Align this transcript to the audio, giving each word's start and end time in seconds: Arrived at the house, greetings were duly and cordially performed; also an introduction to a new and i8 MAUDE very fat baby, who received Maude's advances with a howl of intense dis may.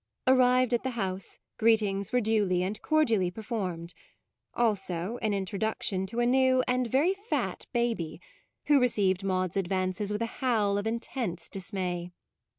Arrived 0.25 0.73
at 0.73 0.81
the 0.81 0.97
house, 0.97 1.37
greetings 1.59 2.11
were 2.11 2.19
duly 2.19 2.63
and 2.63 2.81
cordially 2.81 3.29
performed; 3.29 3.93
also 4.55 5.19
an 5.21 5.31
introduction 5.31 6.07
to 6.07 6.19
a 6.19 6.25
new 6.25 6.63
and 6.67 6.85
i8 6.85 6.85
MAUDE 6.87 6.91
very 6.91 7.13
fat 7.13 7.65
baby, 7.71 8.19
who 8.65 8.79
received 8.79 9.23
Maude's 9.23 9.57
advances 9.57 10.11
with 10.11 10.23
a 10.23 10.41
howl 10.41 10.79
of 10.79 10.87
intense 10.87 11.47
dis 11.47 11.71
may. 11.71 12.09